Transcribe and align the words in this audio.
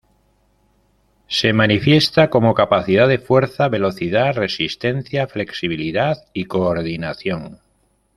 Se 1.27 1.53
manifiesta 1.53 2.31
como 2.31 2.55
capacidad 2.55 3.07
de 3.07 3.19
fuerza, 3.19 3.69
velocidad, 3.69 4.33
resistencia, 4.33 5.27
flexibilidad 5.27 6.25
y 6.33 6.45
coordinación. 6.45 7.59